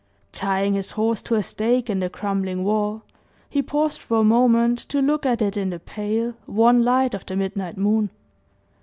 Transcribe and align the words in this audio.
Tying 0.31 0.73
his 0.73 0.93
horse 0.93 1.21
to 1.21 1.35
a 1.35 1.43
stake 1.43 1.87
in 1.87 1.99
the 1.99 2.09
crumbling 2.09 2.63
wall, 2.63 3.03
he 3.47 3.61
paused 3.61 4.01
for 4.01 4.17
a 4.17 4.23
moment 4.23 4.79
to 4.89 4.99
look 4.99 5.27
at 5.27 5.43
it 5.43 5.55
in 5.55 5.69
the 5.69 5.77
pale, 5.79 6.33
wan 6.47 6.83
light 6.83 7.13
of 7.13 7.23
the 7.27 7.35
midnight 7.35 7.77
moon. 7.77 8.09